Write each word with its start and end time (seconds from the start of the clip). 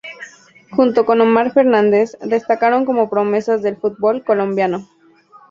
Junto 0.71 1.05
con 1.05 1.21
Omar 1.21 1.53
Fernández 1.53 2.17
destacaron 2.21 2.85
como 2.85 3.07
promesas 3.07 3.61
del 3.61 3.77
fútbol 3.77 4.23
colombiano. 4.23 4.89